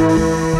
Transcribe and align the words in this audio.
Música 0.00 0.59